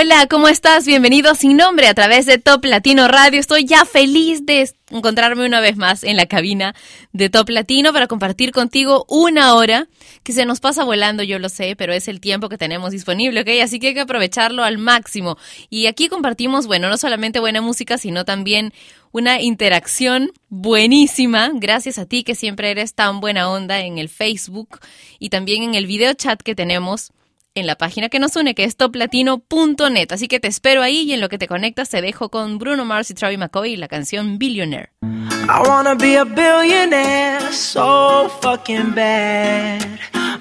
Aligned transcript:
Hola, 0.00 0.26
¿cómo 0.30 0.48
estás? 0.48 0.86
Bienvenido 0.86 1.34
sin 1.34 1.58
nombre 1.58 1.86
a 1.86 1.92
través 1.92 2.24
de 2.24 2.38
Top 2.38 2.64
Latino 2.64 3.06
Radio. 3.06 3.38
Estoy 3.38 3.66
ya 3.66 3.84
feliz 3.84 4.46
de 4.46 4.66
encontrarme 4.88 5.44
una 5.44 5.60
vez 5.60 5.76
más 5.76 6.04
en 6.04 6.16
la 6.16 6.24
cabina 6.24 6.74
de 7.12 7.28
Top 7.28 7.50
Latino 7.50 7.92
para 7.92 8.06
compartir 8.06 8.50
contigo 8.50 9.04
una 9.10 9.54
hora 9.56 9.88
que 10.22 10.32
se 10.32 10.46
nos 10.46 10.60
pasa 10.60 10.84
volando, 10.84 11.22
yo 11.22 11.38
lo 11.38 11.50
sé, 11.50 11.76
pero 11.76 11.92
es 11.92 12.08
el 12.08 12.18
tiempo 12.18 12.48
que 12.48 12.56
tenemos 12.56 12.92
disponible, 12.92 13.42
¿ok? 13.42 13.48
Así 13.62 13.78
que 13.78 13.88
hay 13.88 13.94
que 13.94 14.00
aprovecharlo 14.00 14.64
al 14.64 14.78
máximo. 14.78 15.36
Y 15.68 15.84
aquí 15.84 16.08
compartimos, 16.08 16.66
bueno, 16.66 16.88
no 16.88 16.96
solamente 16.96 17.38
buena 17.38 17.60
música, 17.60 17.98
sino 17.98 18.24
también 18.24 18.72
una 19.12 19.42
interacción 19.42 20.32
buenísima, 20.48 21.50
gracias 21.52 21.98
a 21.98 22.06
ti 22.06 22.24
que 22.24 22.34
siempre 22.34 22.70
eres 22.70 22.94
tan 22.94 23.20
buena 23.20 23.50
onda 23.50 23.80
en 23.80 23.98
el 23.98 24.08
Facebook 24.08 24.80
y 25.18 25.28
también 25.28 25.62
en 25.62 25.74
el 25.74 25.84
video 25.84 26.14
chat 26.14 26.40
que 26.40 26.54
tenemos 26.54 27.12
en 27.54 27.66
la 27.66 27.76
página 27.76 28.08
que 28.08 28.18
nos 28.18 28.36
une, 28.36 28.54
que 28.54 28.64
es 28.64 28.76
toplatino.net. 28.76 30.12
Así 30.12 30.28
que 30.28 30.40
te 30.40 30.48
espero 30.48 30.82
ahí 30.82 31.02
y 31.02 31.12
en 31.12 31.20
lo 31.20 31.28
que 31.28 31.38
te 31.38 31.48
conectas 31.48 31.90
te 31.90 32.00
dejo 32.00 32.28
con 32.30 32.58
Bruno 32.58 32.84
Mars 32.84 33.10
y 33.10 33.14
Travis 33.14 33.38
McCoy 33.38 33.72
y 33.72 33.76
la 33.76 33.88
canción 33.88 34.38
Billionaire. 34.38 34.90
I 35.02 35.66
wanna 35.66 35.94
be 35.94 36.16
a 36.16 36.24
billionaire 36.24 37.52
so 37.52 38.28
fucking 38.40 38.94
bad. 38.94 39.80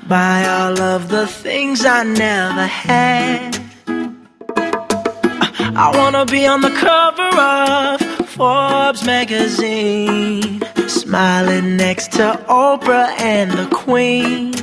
Buy 0.08 0.46
all 0.46 0.80
of 0.80 1.10
the 1.10 1.26
things 1.28 1.84
I 1.86 2.04
never 2.04 2.68
had. 2.68 3.58
I 5.76 5.92
wanna 5.96 6.26
be 6.26 6.48
on 6.48 6.62
the 6.62 6.72
cover 6.72 7.30
of 7.40 8.02
Forbes 8.28 9.04
magazine, 9.06 10.62
smiling 10.88 11.78
next 11.78 12.12
to 12.14 12.40
Oprah 12.48 13.10
and 13.20 13.52
the 13.52 13.68
Queen. 13.76 14.54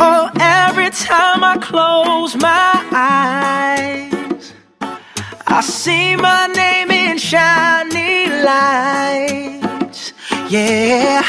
Oh, 0.00 0.30
every 0.40 0.90
time 0.90 1.42
I 1.42 1.56
close 1.60 2.36
my 2.36 2.86
eyes, 2.92 4.54
I 5.46 5.60
see 5.60 6.14
my 6.14 6.46
name 6.46 6.90
in 6.92 7.18
shiny 7.18 8.28
lights. 8.44 10.12
Yeah, 10.48 11.24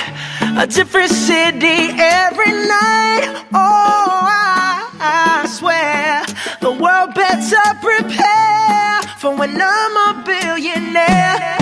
a 0.61 0.67
different 0.67 1.09
city 1.09 1.89
every 1.97 2.51
night. 2.51 3.43
Oh, 3.53 4.27
I, 4.29 4.87
I 4.99 5.47
swear 5.47 6.23
the 6.61 6.71
world 6.71 7.15
better 7.15 7.79
prepare 7.81 9.01
for 9.17 9.35
when 9.35 9.59
I'm 9.59 9.97
a 9.97 10.23
billionaire. 10.23 11.58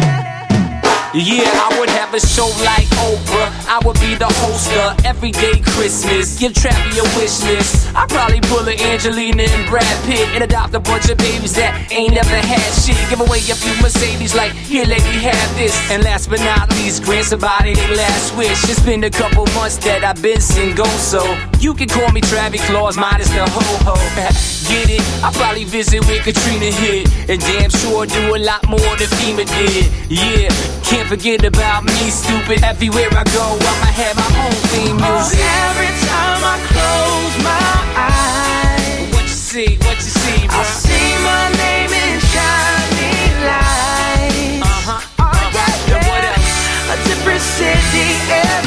Yeah, 1.17 1.49
I 1.49 1.79
would 1.79 1.89
have 1.89 2.13
a 2.13 2.19
show 2.19 2.45
like 2.61 2.85
Oprah. 3.01 3.49
I 3.65 3.81
would 3.83 3.99
be 3.99 4.13
the 4.13 4.29
host 4.45 4.69
of 4.77 5.03
Everyday 5.03 5.61
Christmas. 5.73 6.37
Give 6.37 6.53
Trappy 6.53 7.01
a 7.01 7.03
wish 7.17 7.41
list. 7.41 7.89
I'd 7.95 8.07
probably 8.07 8.39
pull 8.41 8.61
a 8.69 8.77
Angelina 8.93 9.41
and 9.41 9.67
Brad 9.67 10.05
Pitt 10.05 10.29
and 10.37 10.43
adopt 10.43 10.75
a 10.75 10.79
bunch 10.79 11.09
of 11.09 11.17
babies 11.17 11.55
that 11.55 11.73
ain't 11.91 12.13
never 12.13 12.37
had 12.37 12.69
shit. 12.69 13.01
Give 13.09 13.19
away 13.19 13.39
a 13.49 13.57
few 13.57 13.73
Mercedes, 13.81 14.35
like, 14.35 14.51
here, 14.53 14.85
lady, 14.85 15.17
have 15.25 15.55
this. 15.57 15.73
And 15.89 16.03
last 16.03 16.29
but 16.29 16.39
not 16.41 16.69
least, 16.77 17.03
grant 17.03 17.25
somebody 17.25 17.73
their 17.73 17.95
last 17.95 18.37
wish. 18.37 18.69
It's 18.69 18.85
been 18.85 19.03
a 19.03 19.09
couple 19.09 19.47
months 19.57 19.77
that 19.89 20.03
I've 20.03 20.21
been 20.21 20.39
single, 20.39 20.85
so 20.85 21.25
you 21.59 21.73
can 21.73 21.87
call 21.87 22.11
me 22.11 22.21
Travis 22.21 22.65
Claus, 22.67 22.97
minus 22.97 23.29
the 23.29 23.45
ho 23.45 23.61
ho. 23.85 23.95
Get 24.67 24.89
it? 24.89 25.01
I 25.23 25.31
probably 25.33 25.63
visit 25.63 26.05
where 26.05 26.21
Katrina 26.21 26.69
hit, 26.69 27.07
and 27.29 27.39
damn 27.41 27.69
sure 27.69 28.05
do 28.05 28.35
a 28.35 28.39
lot 28.39 28.67
more 28.69 28.93
than 28.99 29.09
FEMA 29.17 29.45
did. 29.47 29.87
Yeah, 30.09 30.49
can't 30.83 31.07
forget 31.07 31.43
about 31.43 31.85
me, 31.85 32.09
stupid. 32.09 32.63
Everywhere 32.63 33.09
I 33.11 33.23
go, 33.31 33.45
I'ma 33.57 33.89
have 33.95 34.15
my 34.17 34.29
own 34.43 34.55
theme 34.69 34.97
music. 34.97 35.39
Oh, 35.39 35.71
every 35.71 35.91
time 36.05 36.41
I 36.43 36.55
close 36.67 37.35
my 37.47 37.73
eyes, 37.95 39.13
What 39.13 39.23
you 39.23 39.39
see? 39.49 39.77
What 39.87 39.97
you 40.03 40.13
see, 40.13 40.47
I 40.51 40.63
see 40.63 41.09
my 41.23 41.47
name 41.57 41.91
in 41.95 42.19
shining 42.33 43.35
lights. 43.47 44.67
Uh-huh. 44.67 44.99
Oh, 44.99 45.23
uh-huh. 45.23 45.49
yeah, 45.55 45.95
And 45.95 46.03
what 46.05 46.23
else? 46.27 46.53
A 46.91 46.97
different 47.07 47.41
city 47.41 48.07
every 48.29 48.66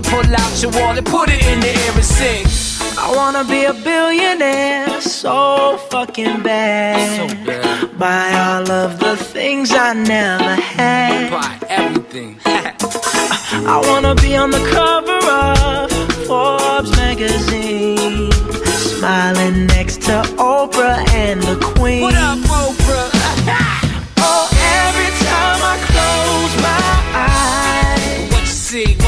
pull 0.00 0.34
out 0.34 0.62
your 0.62 0.72
wallet, 0.72 1.04
put 1.04 1.28
it 1.30 1.44
in 1.46 1.60
the 1.60 1.68
air 1.68 1.92
and 1.94 2.04
sing. 2.04 2.46
I 2.98 3.14
wanna 3.14 3.44
be 3.44 3.64
a 3.64 3.72
billionaire 3.72 5.00
so 5.00 5.78
fucking 5.90 6.42
bad. 6.42 7.28
So 7.30 7.34
bad. 7.46 7.98
Buy 7.98 8.32
all 8.46 8.70
of 8.70 8.98
the 8.98 9.16
things 9.16 9.72
I 9.72 9.92
never 9.94 10.54
had. 10.54 11.30
Buy 11.30 11.58
everything. 11.68 12.40
I 12.46 13.80
wanna 13.86 14.14
be 14.16 14.36
on 14.36 14.50
the 14.50 14.64
cover 14.76 15.18
of 15.30 15.90
Forbes 16.26 16.90
magazine, 16.96 18.30
smiling 18.66 19.66
next 19.66 20.02
to 20.02 20.22
Oprah 20.38 21.08
and 21.10 21.42
the 21.42 21.56
Queen. 21.74 22.02
what 22.02 22.14
up, 22.14 22.38
Oprah? 22.38 23.10
Oh, 24.20 24.48
every 24.52 25.10
time 25.24 25.60
I 25.72 25.76
close 25.90 26.54
my 26.68 26.86
eyes, 27.14 28.30
what 28.32 28.40
you 28.40 28.46
see? 28.46 28.84
What 28.84 28.86
you 28.86 28.94
see, 28.94 29.07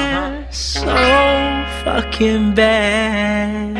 fucking 2.21 2.53
bad. 2.53 3.70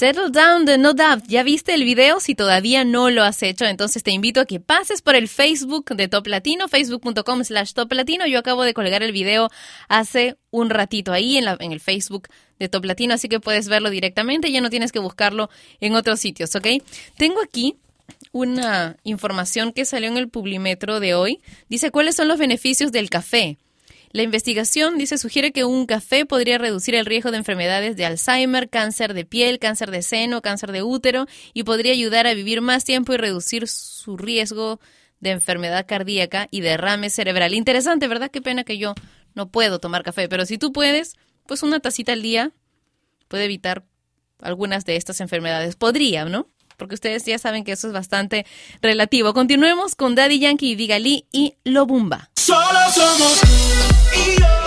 Settle 0.00 0.30
Down 0.30 0.64
de 0.64 0.78
No 0.78 0.94
Doubt. 0.94 1.24
¿Ya 1.28 1.42
viste 1.42 1.74
el 1.74 1.84
video? 1.84 2.20
Si 2.20 2.34
todavía 2.34 2.84
no 2.84 3.10
lo 3.10 3.22
has 3.22 3.42
hecho, 3.42 3.66
entonces 3.66 4.02
te 4.02 4.12
invito 4.12 4.40
a 4.40 4.46
que 4.46 4.58
pases 4.58 5.02
por 5.02 5.14
el 5.14 5.28
Facebook 5.28 5.94
de 5.94 6.08
Top 6.08 6.26
Latino, 6.26 6.68
facebook.com 6.68 7.44
slash 7.44 7.74
Top 7.74 7.92
Latino. 7.92 8.26
Yo 8.26 8.38
acabo 8.38 8.62
de 8.62 8.72
colgar 8.72 9.02
el 9.02 9.12
video 9.12 9.50
hace 9.90 10.38
un 10.50 10.70
ratito 10.70 11.12
ahí 11.12 11.36
en, 11.36 11.44
la- 11.44 11.58
en 11.60 11.72
el 11.72 11.80
Facebook 11.80 12.28
de 12.58 12.70
Top 12.70 12.86
Latino, 12.86 13.12
así 13.12 13.28
que 13.28 13.40
puedes 13.40 13.68
verlo 13.68 13.90
directamente, 13.90 14.50
ya 14.50 14.62
no 14.62 14.70
tienes 14.70 14.90
que 14.90 15.00
buscarlo 15.00 15.50
en 15.80 15.94
otros 15.94 16.18
sitios, 16.18 16.56
¿ok? 16.56 16.66
Tengo 17.18 17.42
aquí 17.42 17.76
una 18.32 18.96
información 19.02 19.70
que 19.70 19.84
salió 19.84 20.08
en 20.08 20.16
el 20.16 20.30
Publimetro 20.30 21.00
de 21.00 21.12
hoy. 21.12 21.42
Dice, 21.68 21.90
¿cuáles 21.90 22.16
son 22.16 22.26
los 22.26 22.38
beneficios 22.38 22.90
del 22.90 23.10
café? 23.10 23.58
La 24.12 24.22
investigación 24.22 24.98
dice 24.98 25.18
sugiere 25.18 25.52
que 25.52 25.64
un 25.64 25.86
café 25.86 26.26
podría 26.26 26.58
reducir 26.58 26.96
el 26.96 27.06
riesgo 27.06 27.30
de 27.30 27.36
enfermedades 27.36 27.96
de 27.96 28.06
Alzheimer, 28.06 28.68
cáncer 28.68 29.14
de 29.14 29.24
piel, 29.24 29.60
cáncer 29.60 29.92
de 29.92 30.02
seno, 30.02 30.42
cáncer 30.42 30.72
de 30.72 30.82
útero 30.82 31.26
y 31.54 31.62
podría 31.62 31.92
ayudar 31.92 32.26
a 32.26 32.34
vivir 32.34 32.60
más 32.60 32.84
tiempo 32.84 33.12
y 33.12 33.18
reducir 33.18 33.68
su 33.68 34.16
riesgo 34.16 34.80
de 35.20 35.30
enfermedad 35.30 35.86
cardíaca 35.86 36.48
y 36.50 36.60
derrame 36.60 37.08
cerebral. 37.08 37.54
Interesante, 37.54 38.08
¿verdad? 38.08 38.32
Qué 38.32 38.42
pena 38.42 38.64
que 38.64 38.78
yo 38.78 38.94
no 39.34 39.48
puedo 39.48 39.78
tomar 39.78 40.02
café, 40.02 40.28
pero 40.28 40.44
si 40.44 40.58
tú 40.58 40.72
puedes, 40.72 41.14
pues 41.46 41.62
una 41.62 41.78
tacita 41.78 42.12
al 42.12 42.22
día 42.22 42.50
puede 43.28 43.44
evitar 43.44 43.84
algunas 44.40 44.84
de 44.84 44.96
estas 44.96 45.20
enfermedades. 45.20 45.76
Podría, 45.76 46.24
¿no? 46.24 46.48
Porque 46.76 46.94
ustedes 46.94 47.24
ya 47.26 47.38
saben 47.38 47.62
que 47.62 47.72
eso 47.72 47.86
es 47.86 47.92
bastante 47.92 48.44
relativo. 48.82 49.34
Continuemos 49.34 49.94
con 49.94 50.16
Daddy 50.16 50.40
Yankee 50.40 50.74
Digalí 50.74 51.26
y 51.30 51.54
Lobumba. 51.62 52.30
Solo 52.34 52.80
somos 52.92 53.89
tú 54.20 54.59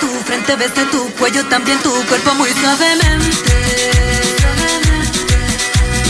tu 0.00 0.08
frente, 0.24 0.56
besé 0.56 0.84
tu 0.86 1.10
cuello, 1.14 1.44
también 1.46 1.78
tu 1.80 1.92
cuerpo 2.06 2.34
muy 2.34 2.50
suavemente. 2.52 3.56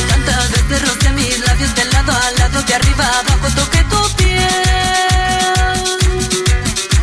Tantas 0.09 0.51
veces 0.53 0.89
rocé 0.89 1.11
mis 1.13 1.39
labios 1.47 1.75
de 1.75 1.85
lado 1.87 2.13
a 2.13 2.31
lado, 2.39 2.63
de 2.63 2.75
arriba 2.75 3.05
a 3.05 3.19
abajo, 3.19 3.49
toqué 3.57 3.85
tu 3.93 4.17
piel. 4.17 5.75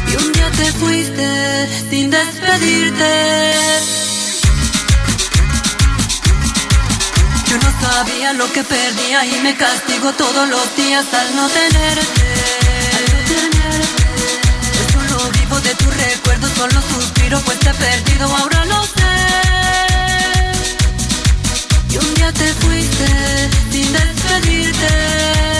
Y 0.09 0.15
un 0.23 0.31
día 0.33 0.49
te 0.51 0.71
fuiste 0.73 1.27
sin 1.89 2.09
despedirte. 2.09 3.53
Yo 7.49 7.57
no 7.57 7.69
sabía 7.81 8.33
lo 8.33 8.51
que 8.51 8.63
perdía 8.63 9.25
y 9.25 9.39
me 9.41 9.55
castigo 9.55 10.11
todos 10.13 10.47
los 10.49 10.75
días 10.75 11.05
al 11.13 11.35
no 11.35 11.47
tenerte. 11.49 12.36
Solo 16.57 16.81
suspiro 16.81 17.39
pues 17.41 17.59
te 17.59 17.71
perdido, 17.75 18.25
ahora 18.35 18.65
lo 18.65 18.83
sé. 18.83 19.15
Y 21.91 21.97
un 21.97 22.13
día 22.15 22.33
te 22.33 22.51
fuiste 22.55 23.49
sin 23.71 23.93
despedirte. 23.93 25.56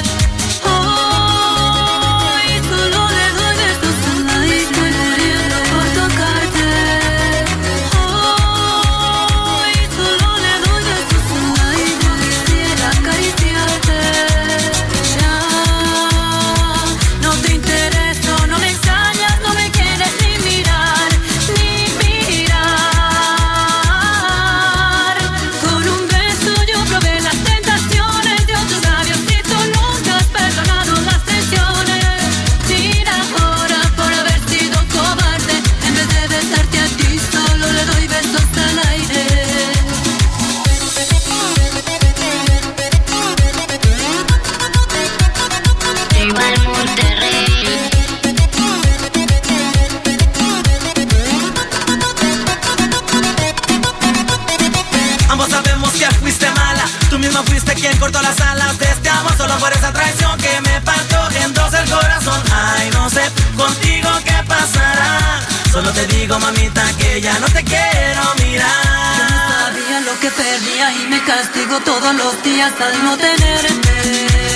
Quien 57.98 58.00
cortó 58.00 58.22
las 58.22 58.40
alas 58.42 58.78
de 58.78 58.86
este 58.86 59.10
amor 59.10 59.36
Solo 59.38 59.58
por 59.58 59.72
esa 59.74 59.92
traición 59.92 60.38
que 60.38 60.62
me 60.62 60.82
partió 60.82 61.20
en 61.44 61.54
dos 61.54 61.74
el 61.74 61.90
corazón 61.90 62.42
Ay, 62.52 62.90
no 62.92 63.10
sé 63.10 63.22
contigo 63.56 64.10
qué 64.24 64.36
pasará 64.48 65.42
Solo 65.72 65.92
te 65.92 66.06
digo, 66.08 66.40
mamita, 66.40 66.84
que 66.98 67.22
ya 67.22 67.38
no 67.40 67.48
te 67.48 67.64
quiero 67.64 68.22
Yo 68.38 68.46
mirar 68.46 68.98
no 69.30 69.54
sabía 69.54 70.00
lo 70.02 70.20
que 70.20 70.32
perdía 70.32 70.92
y 70.94 71.08
me 71.08 71.24
castigo 71.24 71.80
todos 71.82 72.16
los 72.16 72.44
días. 72.44 72.72
Al 72.80 73.04
no 73.04 73.18
tenerte. 73.18 74.47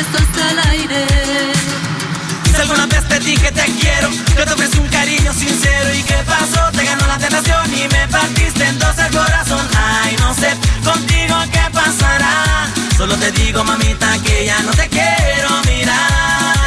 Besos 0.00 0.42
al 0.42 0.58
aire. 0.70 1.06
Si 2.44 2.60
alguna 2.60 2.86
vez 2.86 3.06
te 3.08 3.20
dije 3.20 3.52
te 3.52 3.64
quiero. 3.80 4.08
Yo 4.36 4.44
te 4.44 4.52
ofrecí 4.52 4.78
un 4.78 4.88
cariño 4.88 5.32
sincero. 5.32 5.94
¿Y 5.94 6.02
qué 6.02 6.18
pasó? 6.26 6.60
Te 6.72 6.84
ganó 6.84 7.06
la 7.06 7.18
tentación 7.18 7.64
Y 7.74 7.82
me 7.94 8.08
partiste 8.08 8.64
en 8.64 8.78
dos 8.78 8.96
el 8.98 9.12
corazón. 9.12 9.66
Ay, 9.76 10.16
no 10.18 10.34
sé 10.34 10.50
contigo 10.84 11.36
qué 11.52 11.64
pasará. 11.72 12.68
Solo 12.96 13.14
te 13.16 13.30
digo, 13.32 13.64
mamita, 13.64 14.18
que 14.24 14.46
ya 14.46 14.60
no 14.62 14.72
te 14.72 14.88
quiero 14.88 15.48
mirar 15.66 16.59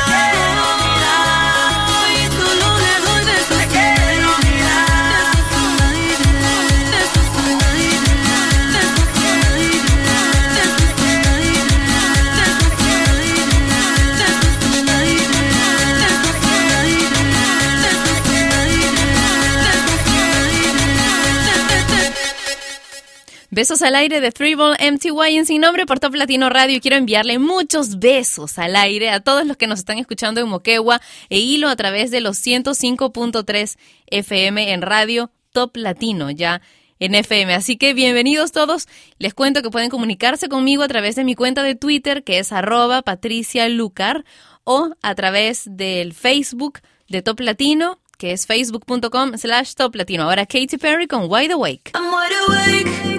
Besos 23.55 23.83
al 23.83 23.93
aire 23.93 24.19
de 24.19 24.31
Three 24.31 24.55
Ball 24.55 24.75
MTY 24.79 25.37
en 25.37 25.45
Sin 25.45 25.61
Nombre 25.61 25.85
por 25.85 25.99
Top 25.99 26.15
Latino 26.15 26.49
Radio. 26.49 26.75
Y 26.75 26.79
quiero 26.79 26.97
enviarle 26.97 27.37
muchos 27.37 27.99
besos 27.99 28.57
al 28.57 28.75
aire 28.75 29.11
a 29.11 29.19
todos 29.19 29.45
los 29.45 29.57
que 29.57 29.67
nos 29.67 29.77
están 29.77 29.99
escuchando 29.99 30.41
en 30.41 30.49
Moquegua 30.49 30.99
e 31.29 31.37
Hilo 31.37 31.69
a 31.69 31.75
través 31.75 32.09
de 32.09 32.19
los 32.19 32.43
105.3 32.43 33.77
FM 34.07 34.73
en 34.73 34.81
radio 34.81 35.29
Top 35.51 35.77
Latino, 35.77 36.31
ya 36.31 36.63
en 36.97 37.13
FM. 37.13 37.53
Así 37.53 37.77
que 37.77 37.93
bienvenidos 37.93 38.51
todos. 38.51 38.87
Les 39.19 39.35
cuento 39.35 39.61
que 39.61 39.69
pueden 39.69 39.91
comunicarse 39.91 40.49
conmigo 40.49 40.81
a 40.81 40.87
través 40.87 41.15
de 41.15 41.23
mi 41.23 41.35
cuenta 41.35 41.61
de 41.61 41.75
Twitter, 41.75 42.23
que 42.23 42.39
es 42.39 42.51
arroba 42.51 43.03
Patricia 43.03 43.69
Lucar, 43.69 44.25
o 44.63 44.95
a 45.03 45.13
través 45.13 45.65
del 45.69 46.15
Facebook 46.15 46.79
de 47.07 47.21
Top 47.21 47.39
Latino, 47.39 47.99
que 48.17 48.31
es 48.31 48.47
facebook.com 48.47 49.37
slash 49.37 49.75
Top 49.75 49.93
Latino. 49.93 50.23
Ahora 50.23 50.47
Katy 50.47 50.77
Perry 50.79 51.05
con 51.05 51.27
Wide 51.29 51.53
Awake. 51.53 51.91
I'm 51.93 52.05
wide 52.11 52.35
awake. 52.47 53.12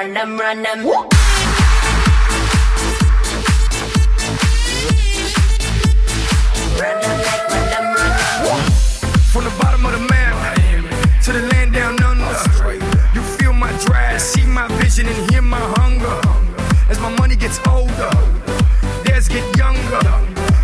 Run 0.00 0.14
them, 0.14 0.38
run 0.38 0.62
them. 0.62 0.86
Run 6.80 7.00
them 7.02 7.18
like 7.28 7.48
run 7.50 7.66
them, 7.72 7.84
run 7.94 8.12
them. 8.42 8.60
From 9.30 9.44
the 9.44 9.50
bottom 9.60 9.84
of 9.84 9.92
the 9.92 9.98
map 10.08 10.56
to 11.24 11.32
the 11.32 11.42
land 11.48 11.74
down 11.74 12.02
under. 12.02 12.24
You 13.14 13.20
feel 13.36 13.52
my 13.52 13.72
drive, 13.84 14.22
see 14.22 14.46
my 14.46 14.68
vision, 14.78 15.06
and 15.06 15.30
hear 15.30 15.42
my 15.42 15.60
hunger. 15.76 16.18
As 16.88 16.98
my 16.98 17.10
money 17.18 17.36
gets 17.36 17.60
older, 17.68 18.10
theirs 19.04 19.28
get 19.28 19.44
younger. 19.58 20.00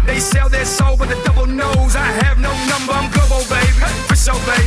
They 0.06 0.18
sell 0.18 0.48
their 0.48 0.64
soul, 0.64 0.96
but 0.96 1.08
the 1.10 1.20
double 1.26 1.46
knows 1.46 1.94
I 1.94 2.08
have 2.24 2.38
no 2.38 2.52
number. 2.70 2.92
I'm 2.92 3.10
global, 3.10 3.44
baby. 3.50 3.84
For 4.08 4.16
sure, 4.16 4.40
baby. 4.46 4.65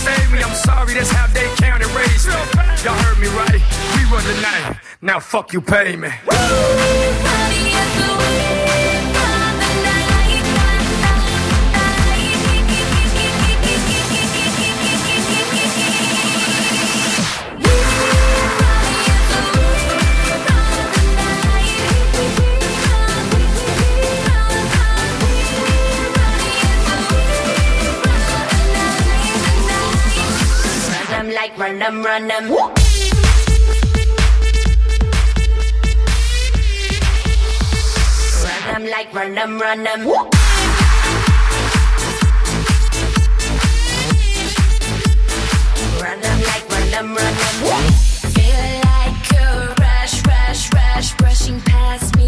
Save 0.00 0.32
me. 0.32 0.42
I'm 0.42 0.54
sorry, 0.54 0.94
that's 0.94 1.10
how 1.10 1.26
they 1.32 1.46
count 1.56 1.82
and 1.82 1.92
raise 1.92 2.26
me. 2.26 2.32
Y'all 2.84 3.00
heard 3.04 3.18
me 3.18 3.28
right. 3.28 3.60
We 3.94 4.02
run 4.12 4.24
the 4.24 4.36
night. 4.40 4.80
Now 5.02 5.20
fuck 5.20 5.52
you, 5.52 5.60
pay 5.60 5.96
me. 5.96 6.08
Honey, 6.26 7.69
run 31.70 31.78
them, 31.78 32.02
run 32.02 32.26
them. 32.26 32.50
Run 38.42 38.62
them 38.66 38.84
like 38.90 39.14
run 39.14 39.34
them, 39.34 39.58
run 39.60 39.84
them. 39.84 40.06
Run 46.00 46.20
them 46.20 46.40
like 46.42 46.68
run 46.70 46.90
them, 46.90 47.14
run 47.14 47.34
them. 47.34 47.92
Feel 48.34 48.64
like 48.88 49.32
a 49.38 49.74
rush, 49.80 50.26
rush, 50.26 50.72
rush, 50.74 51.14
brushing 51.18 51.60
past 51.60 52.16
me 52.16 52.19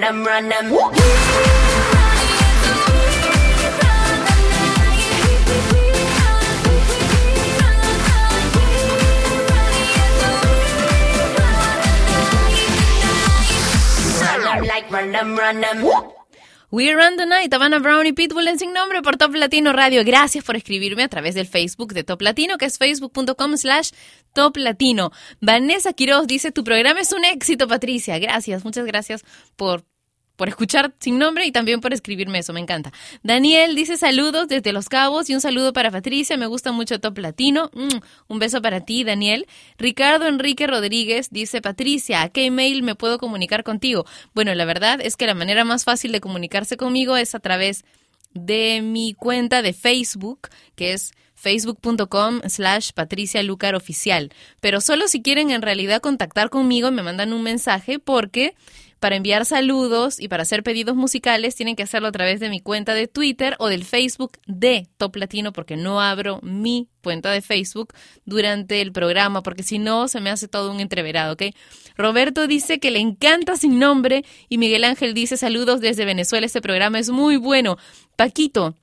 run 0.00 0.04
'em, 0.04 0.24
run 0.24 0.52
'em. 0.52 0.70
Run 14.20 14.46
'em 14.46 14.64
like 14.66 14.90
run 14.90 15.14
'em, 15.14 15.36
run 15.36 15.64
'em. 15.64 16.19
We 16.72 16.94
Run 16.94 17.16
the 17.16 17.26
Night, 17.26 17.52
Havana 17.52 17.80
Brown 17.80 18.06
y 18.06 18.12
Pitbull 18.12 18.46
en 18.46 18.56
Sin 18.56 18.72
Nombre 18.72 19.02
por 19.02 19.16
Top 19.16 19.34
Latino 19.34 19.72
Radio. 19.72 20.04
Gracias 20.04 20.44
por 20.44 20.54
escribirme 20.54 21.02
a 21.02 21.08
través 21.08 21.34
del 21.34 21.48
Facebook 21.48 21.92
de 21.92 22.04
Top 22.04 22.22
Latino, 22.22 22.58
que 22.58 22.66
es 22.66 22.78
facebook.com 22.78 23.56
slash 23.56 23.90
Top 24.34 24.56
Latino. 24.56 25.10
Vanessa 25.40 25.92
Quiroz 25.92 26.28
dice, 26.28 26.52
tu 26.52 26.62
programa 26.62 27.00
es 27.00 27.12
un 27.12 27.24
éxito, 27.24 27.66
Patricia. 27.66 28.20
Gracias, 28.20 28.64
muchas 28.64 28.86
gracias 28.86 29.24
por 29.56 29.84
por 30.40 30.48
escuchar 30.48 30.94
sin 31.00 31.18
nombre 31.18 31.44
y 31.44 31.52
también 31.52 31.82
por 31.82 31.92
escribirme 31.92 32.38
eso, 32.38 32.54
me 32.54 32.60
encanta. 32.60 32.94
Daniel 33.22 33.74
dice 33.74 33.98
saludos 33.98 34.48
desde 34.48 34.72
Los 34.72 34.88
Cabos 34.88 35.28
y 35.28 35.34
un 35.34 35.42
saludo 35.42 35.74
para 35.74 35.90
Patricia, 35.90 36.38
me 36.38 36.46
gusta 36.46 36.72
mucho 36.72 36.98
Top 36.98 37.18
Latino. 37.18 37.70
Mm, 37.74 37.98
un 38.26 38.38
beso 38.38 38.62
para 38.62 38.80
ti, 38.80 39.04
Daniel. 39.04 39.46
Ricardo 39.76 40.26
Enrique 40.26 40.66
Rodríguez 40.66 41.28
dice, 41.30 41.60
Patricia, 41.60 42.22
¿a 42.22 42.30
qué 42.30 42.46
email 42.46 42.82
me 42.82 42.94
puedo 42.94 43.18
comunicar 43.18 43.64
contigo? 43.64 44.06
Bueno, 44.32 44.54
la 44.54 44.64
verdad 44.64 44.98
es 45.02 45.18
que 45.18 45.26
la 45.26 45.34
manera 45.34 45.64
más 45.64 45.84
fácil 45.84 46.10
de 46.10 46.22
comunicarse 46.22 46.78
conmigo 46.78 47.18
es 47.18 47.34
a 47.34 47.40
través 47.40 47.84
de 48.32 48.80
mi 48.82 49.12
cuenta 49.12 49.60
de 49.60 49.74
Facebook, 49.74 50.48
que 50.74 50.94
es 50.94 51.12
facebook.com 51.34 52.40
slash 52.48 52.92
Patricia 52.94 53.42
Lucar 53.42 53.74
Oficial. 53.74 54.32
Pero 54.62 54.80
solo 54.80 55.06
si 55.06 55.20
quieren 55.20 55.50
en 55.50 55.60
realidad 55.60 56.00
contactar 56.00 56.48
conmigo, 56.48 56.90
me 56.90 57.02
mandan 57.02 57.34
un 57.34 57.42
mensaje 57.42 57.98
porque 57.98 58.54
para 59.00 59.16
enviar 59.16 59.46
saludos 59.46 60.20
y 60.20 60.28
para 60.28 60.42
hacer 60.42 60.62
pedidos 60.62 60.94
musicales 60.94 61.56
tienen 61.56 61.74
que 61.74 61.82
hacerlo 61.82 62.08
a 62.08 62.12
través 62.12 62.38
de 62.38 62.50
mi 62.50 62.60
cuenta 62.60 62.94
de 62.94 63.08
Twitter 63.08 63.56
o 63.58 63.68
del 63.68 63.84
Facebook 63.84 64.32
de 64.46 64.86
Top 64.98 65.16
Latino 65.16 65.52
porque 65.52 65.76
no 65.76 66.00
abro 66.00 66.38
mi 66.42 66.86
cuenta 67.02 67.30
de 67.30 67.40
Facebook 67.40 67.94
durante 68.26 68.82
el 68.82 68.92
programa 68.92 69.42
porque 69.42 69.62
si 69.62 69.78
no 69.78 70.06
se 70.06 70.20
me 70.20 70.30
hace 70.30 70.48
todo 70.48 70.70
un 70.70 70.80
entreverado, 70.80 71.32
¿ok? 71.32 71.42
Roberto 71.96 72.46
dice 72.46 72.78
que 72.78 72.90
le 72.90 73.00
encanta 73.00 73.56
sin 73.56 73.78
nombre 73.78 74.24
y 74.50 74.58
Miguel 74.58 74.84
Ángel 74.84 75.14
dice 75.14 75.38
saludos 75.38 75.80
desde 75.80 76.04
Venezuela, 76.04 76.46
este 76.46 76.60
programa 76.60 76.98
es 76.98 77.08
muy 77.08 77.36
bueno. 77.36 77.78
Paquito, 78.16 78.74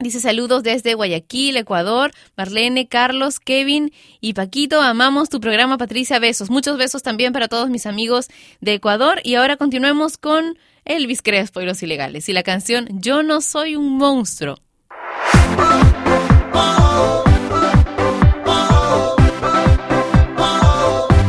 Dice 0.00 0.20
saludos 0.20 0.62
desde 0.62 0.94
Guayaquil, 0.94 1.56
Ecuador, 1.56 2.12
Marlene, 2.36 2.86
Carlos, 2.86 3.40
Kevin 3.40 3.92
y 4.20 4.34
Paquito. 4.34 4.80
Amamos 4.80 5.28
tu 5.28 5.40
programa, 5.40 5.76
Patricia. 5.76 6.20
Besos. 6.20 6.50
Muchos 6.50 6.78
besos 6.78 7.02
también 7.02 7.32
para 7.32 7.48
todos 7.48 7.68
mis 7.68 7.84
amigos 7.84 8.28
de 8.60 8.74
Ecuador. 8.74 9.20
Y 9.24 9.34
ahora 9.34 9.56
continuemos 9.56 10.16
con 10.16 10.56
Elvis 10.84 11.20
Crespo 11.20 11.60
y 11.60 11.66
los 11.66 11.82
ilegales 11.82 12.28
y 12.28 12.32
la 12.32 12.44
canción 12.44 12.88
Yo 12.92 13.24
no 13.24 13.40
soy 13.40 13.74
un 13.74 13.98
monstruo. 13.98 14.58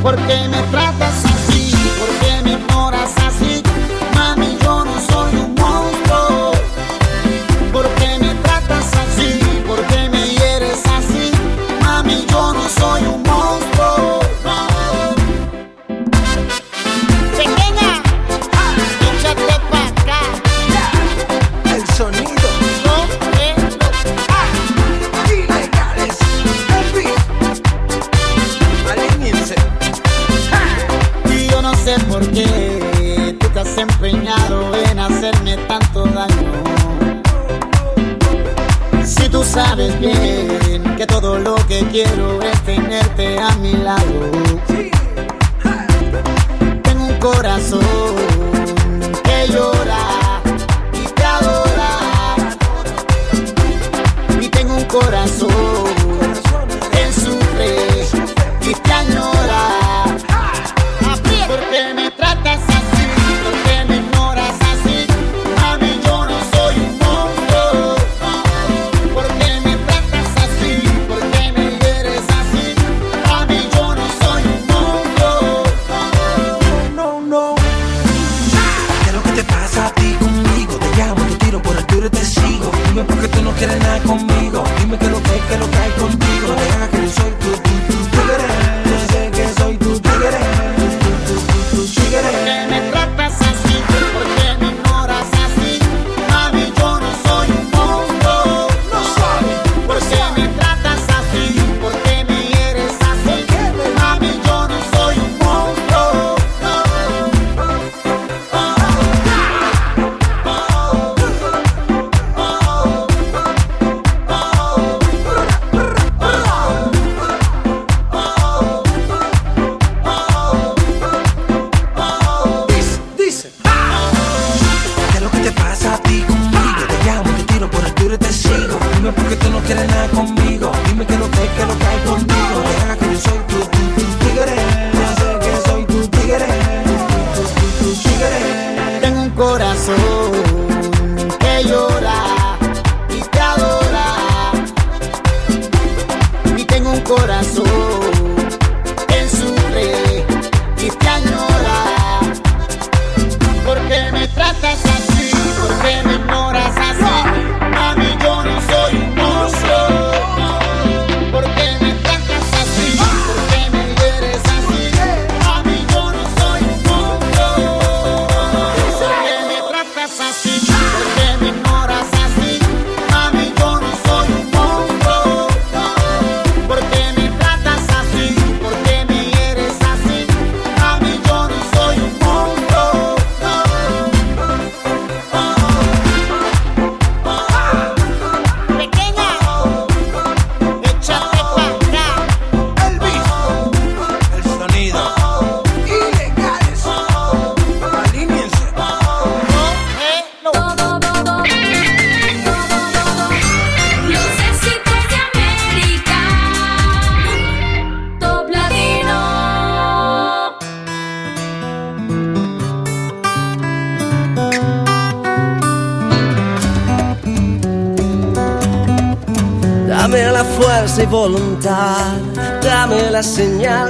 Porque 0.03 0.47
me 0.49 0.61
tratas 0.71 1.28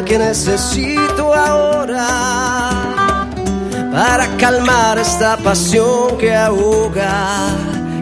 que 0.06 0.18
necesito 0.18 1.34
ahora 1.34 2.08
para 3.92 4.28
calmar 4.38 4.98
esta 4.98 5.38
pasión 5.38 6.18
que 6.18 6.36
ahoga 6.36 7.50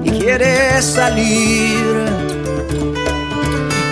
y 0.03 0.11
quiere 0.11 0.81
salir. 0.81 2.05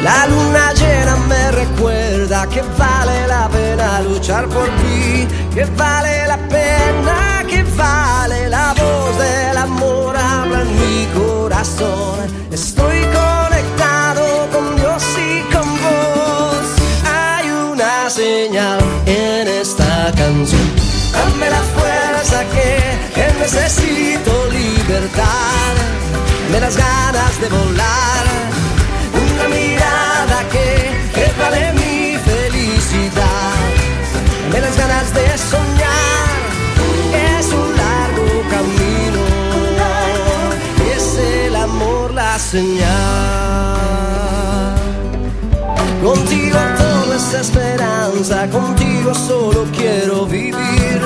La 0.03 0.27
luna 0.27 0.73
llena 0.73 1.15
me 1.27 1.51
recuerda 1.51 2.47
que 2.47 2.61
vale 2.77 3.27
la 3.27 3.49
pena 3.49 4.01
luchar 4.01 4.47
por 4.47 4.65
ti, 4.65 5.27
que 5.53 5.65
vale 5.77 6.27
la 6.27 6.37
pena, 6.37 7.43
que 7.49 7.63
vale 7.75 8.49
la 8.49 8.73
voz 8.73 9.17
del 9.17 9.57
amor 9.57 10.15
habla 10.15 10.61
en 10.61 10.75
mi 10.79 11.05
corazón. 11.07 12.19
señal 18.09 18.79
en 19.05 19.47
esta 19.47 20.11
canción. 20.15 20.61
Dame 21.11 21.49
la 21.49 21.61
fuerza 21.75 22.43
que, 22.53 22.77
que 23.15 23.33
necesito 23.39 24.31
libertad, 24.51 25.73
me 26.51 26.59
las 26.59 26.77
ganas 26.77 27.41
de 27.41 27.49
volar, 27.49 28.25
una 29.13 29.47
mirada 29.47 30.37
que, 30.51 30.91
que 31.15 31.31
vale 31.41 31.73
mi 31.73 32.17
felicidad, 32.17 33.53
me 34.51 34.59
las 34.61 34.77
ganas 34.77 35.13
de 35.13 35.37
soñar, 35.37 36.35
es 37.37 37.47
un 37.47 37.75
largo 37.75 38.27
camino, 38.49 39.21
es 40.95 41.17
el 41.17 41.55
amor 41.55 42.13
la 42.13 42.37
señal. 42.37 43.45
Contigo 46.03 46.59
todo 46.77 46.94
es 47.15 47.33
esperanza, 47.33 48.49
contigo 48.49 49.13
solo 49.13 49.65
quiero 49.71 50.25
vivir. 50.25 51.01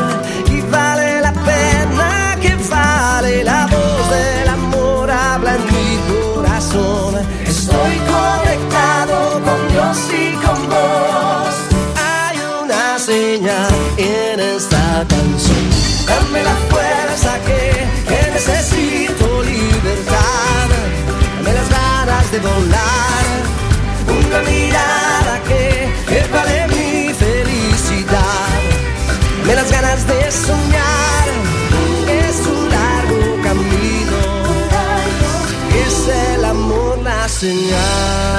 Y 0.48 0.62
vale 0.62 1.22
la 1.22 1.34
pena 1.34 2.36
que 2.42 2.56
vale 2.70 3.44
la 3.44 3.68
voz 3.68 4.10
del 4.10 4.50
amor, 4.50 5.12
habla 5.12 5.56
en 5.56 5.66
mi 5.66 6.36
corazón. 6.36 7.16
Estoy 7.46 7.96
conectado 8.16 9.42
con 9.46 9.68
Dios 9.72 9.98
y 10.12 10.34
con 10.46 10.70
vos. 10.70 11.54
Hay 11.96 12.38
una 12.64 12.98
señal 12.98 13.72
en 13.98 14.40
esta 14.40 15.06
canción. 15.08 15.70
Dame 16.08 16.44
la 16.44 16.56
fuerza 16.72 17.32
que, 17.46 17.86
que 18.10 18.32
necesito 18.32 19.44
libertad. 19.44 20.70
Dame 21.38 21.54
las 21.54 21.70
ganas 21.70 22.32
de 22.32 22.40
volar. 22.40 23.00
Una 24.08 24.40
mirada 24.50 25.09
señal. 37.40 38.39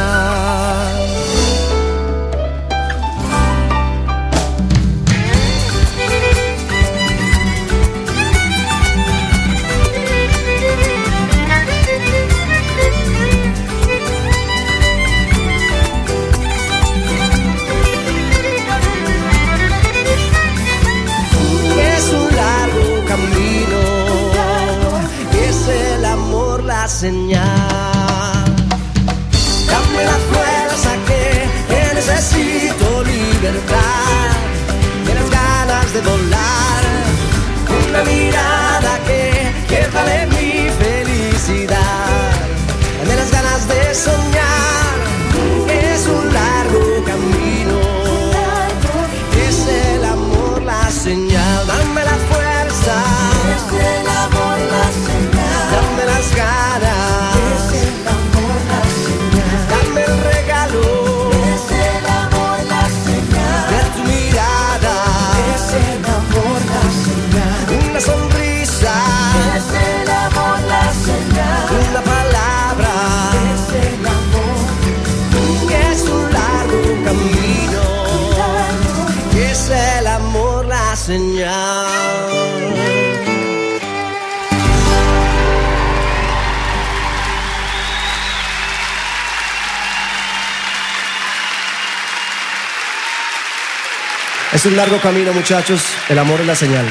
Es 94.61 94.67
un 94.67 94.77
largo 94.77 94.99
camino, 94.99 95.33
muchachos. 95.33 95.83
El 96.11 96.19
amor 96.19 96.39
es 96.43 96.47
la 96.47 96.55
señal. 96.55 96.85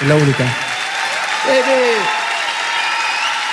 Es 0.00 0.08
la 0.08 0.14
única. 0.14 0.56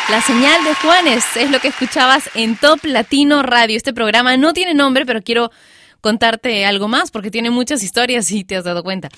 La 0.10 0.22
señal 0.22 0.64
de 0.64 0.74
Juanes 0.76 1.26
es 1.36 1.52
lo 1.52 1.60
que 1.60 1.68
escuchabas 1.68 2.30
en 2.34 2.56
Top 2.56 2.86
Latino 2.86 3.44
Radio. 3.44 3.76
Este 3.76 3.92
programa 3.92 4.38
no 4.38 4.54
tiene 4.54 4.74
nombre, 4.74 5.06
pero 5.06 5.22
quiero 5.22 5.52
contarte 6.00 6.66
algo 6.66 6.88
más 6.88 7.12
porque 7.12 7.30
tiene 7.30 7.50
muchas 7.50 7.84
historias 7.84 8.28
si 8.28 8.46
te 8.46 8.56
has 8.56 8.64
dado 8.64 8.84
cuenta. 8.84 9.10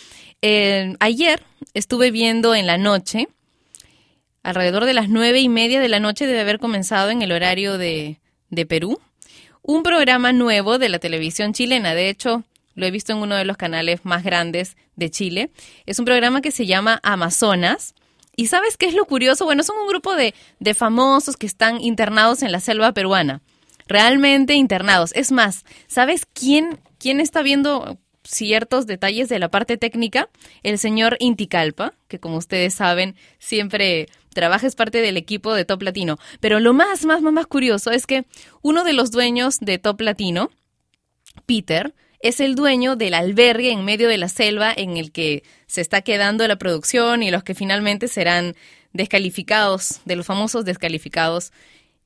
Eh, 0.42 0.96
ayer 1.00 1.44
estuve 1.76 2.10
viendo 2.10 2.56
en 2.56 2.66
la 2.66 2.80
noche, 2.80 3.28
alrededor 4.42 4.86
de 4.86 4.96
las 4.96 5.10
nueve 5.10 5.42
y 5.42 5.48
media 5.48 5.80
de 5.80 5.90
la 5.90 6.00
noche 6.00 6.26
debe 6.26 6.42
haber 6.42 6.58
comenzado 6.58 7.12
en 7.12 7.22
el 7.22 7.32
horario 7.34 7.78
de, 7.78 8.20
de 8.50 8.66
Perú, 8.66 9.00
un 9.62 9.84
programa 9.84 10.32
nuevo 10.34 10.80
de 10.80 10.90
la 10.90 10.98
televisión 10.98 11.54
chilena. 11.54 11.94
De 11.94 12.10
hecho, 12.10 12.46
lo 12.80 12.86
he 12.86 12.92
visto 12.92 13.12
en 13.12 13.20
uno 13.20 13.36
de 13.36 13.44
los 13.44 13.58
canales 13.58 14.06
más 14.06 14.24
grandes 14.24 14.78
de 14.96 15.12
Chile. 15.12 15.52
Es 15.86 16.00
un 16.00 16.06
programa 16.06 16.42
que 16.42 16.52
se 16.52 16.66
llama 16.66 17.00
Amazonas. 17.04 17.94
¿Y 18.36 18.48
sabes 18.48 18.78
qué 18.78 18.86
es 18.86 18.94
lo 18.94 19.04
curioso? 19.06 19.44
Bueno, 19.44 19.64
son 19.64 19.78
un 19.78 19.88
grupo 19.88 20.16
de, 20.16 20.34
de 20.60 20.74
famosos 20.74 21.36
que 21.36 21.46
están 21.46 21.82
internados 21.82 22.42
en 22.42 22.54
la 22.54 22.62
selva 22.62 22.94
peruana. 22.94 23.42
Realmente 23.86 24.54
internados. 24.54 25.12
Es 25.14 25.32
más, 25.32 25.66
¿sabes 25.88 26.26
quién, 26.26 26.80
quién 27.00 27.20
está 27.20 27.42
viendo 27.42 27.98
ciertos 28.24 28.88
detalles 28.88 29.28
de 29.28 29.40
la 29.40 29.50
parte 29.50 29.78
técnica? 29.78 30.30
El 30.64 30.78
señor 30.78 31.18
Inticalpa, 31.20 31.96
que 32.08 32.20
como 32.20 32.38
ustedes 32.38 32.74
saben, 32.74 33.16
siempre 33.40 34.08
trabaja, 34.34 34.68
es 34.68 34.76
parte 34.76 35.02
del 35.02 35.18
equipo 35.18 35.54
de 35.54 35.66
Top 35.66 35.82
Latino. 35.82 36.18
Pero 36.40 36.62
lo 36.62 36.74
más, 36.74 37.04
más, 37.04 37.22
más, 37.22 37.34
más 37.34 37.48
curioso 37.48 37.92
es 37.92 38.08
que 38.08 38.26
uno 38.62 38.86
de 38.86 38.94
los 38.94 39.12
dueños 39.12 39.60
de 39.60 39.80
Top 39.80 40.00
Latino, 40.00 40.50
Peter, 41.46 41.94
es 42.20 42.40
el 42.40 42.56
dueño 42.56 42.96
del 42.96 43.14
albergue 43.14 43.72
en 43.72 43.86
medio 43.86 44.10
de 44.10 44.18
la 44.18 44.30
selva 44.30 44.74
en 44.76 44.98
el 44.98 45.12
que 45.12 45.44
se 45.68 45.82
está 45.82 46.02
quedando 46.02 46.48
la 46.48 46.58
producción 46.58 47.24
y 47.24 47.32
los 47.32 47.44
que 47.44 47.56
finalmente 47.56 48.08
serán 48.08 48.56
descalificados, 48.94 50.02
de 50.06 50.16
los 50.16 50.26
famosos 50.26 50.66
descalificados 50.66 51.52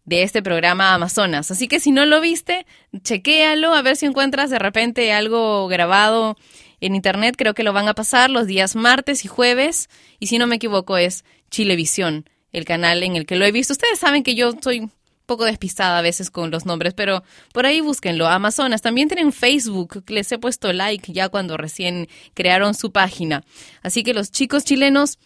de 0.06 0.24
este 0.24 0.44
programa 0.44 0.94
Amazonas. 0.94 1.50
Así 1.50 1.68
que 1.68 1.80
si 1.80 1.92
no 1.92 2.06
lo 2.06 2.20
viste, 2.22 2.66
chequéalo 3.02 3.74
a 3.74 3.82
ver 3.82 3.96
si 3.96 4.06
encuentras 4.06 4.50
de 4.50 4.60
repente 4.60 5.14
algo 5.14 5.68
grabado 5.68 6.38
en 6.82 6.96
internet. 6.96 7.36
Creo 7.38 7.54
que 7.54 7.64
lo 7.64 7.74
van 7.74 7.88
a 7.88 7.96
pasar 7.96 8.30
los 8.30 8.46
días 8.46 8.76
martes 8.76 9.26
y 9.26 9.28
jueves. 9.28 9.90
Y 10.20 10.28
si 10.28 10.38
no 10.38 10.46
me 10.46 10.58
equivoco 10.58 10.98
es 10.98 11.24
Chilevisión, 11.50 12.30
el 12.52 12.66
canal 12.66 13.02
en 13.04 13.16
el 13.16 13.26
que 13.26 13.38
lo 13.38 13.46
he 13.46 13.52
visto. 13.52 13.74
Ustedes 13.74 14.00
saben 14.00 14.24
que 14.24 14.36
yo 14.36 14.54
soy 14.62 14.90
poco 15.26 15.46
despistada 15.46 15.98
a 15.98 16.02
veces 16.02 16.30
con 16.30 16.52
los 16.52 16.66
nombres, 16.66 16.94
pero 16.94 17.24
por 17.54 17.66
ahí 17.66 17.82
búsquenlo. 17.82 18.28
Amazonas 18.28 18.82
también 18.82 19.08
tienen 19.08 19.32
Facebook, 19.32 20.04
les 20.08 20.32
he 20.32 20.38
puesto 20.38 20.72
like 20.74 21.12
ya 21.12 21.30
cuando 21.30 21.58
recién 21.58 22.08
crearon 22.34 22.74
su 22.74 22.92
página. 22.92 23.44
Así 23.82 24.04
que 24.04 24.14
los 24.14 24.32
chicos 24.32 24.64
chilenos 24.64 25.20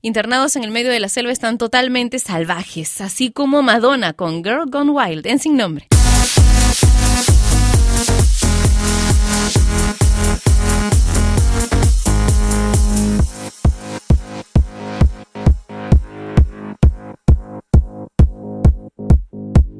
internados 0.00 0.56
en 0.56 0.64
el 0.64 0.70
medio 0.70 0.90
de 0.90 1.00
la 1.00 1.08
selva 1.08 1.32
están 1.32 1.58
totalmente 1.58 2.18
salvajes, 2.18 3.00
así 3.00 3.30
como 3.30 3.62
Madonna 3.62 4.12
con 4.12 4.44
Girl 4.44 4.70
Gone 4.70 4.90
Wild 4.90 5.26
en 5.26 5.38
sin 5.38 5.56
nombre. 5.56 5.88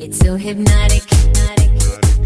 It's 0.01 0.19
so 0.19 0.37
hypnotic. 0.37 1.03
The 1.09 2.18